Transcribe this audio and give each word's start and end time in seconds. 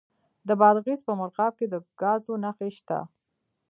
د 0.47 0.49
بادغیس 0.61 1.01
په 1.07 1.13
مرغاب 1.19 1.53
کې 1.59 1.65
د 1.69 1.75
ګازو 2.01 2.33
نښې 2.43 2.69
شته. 2.77 2.99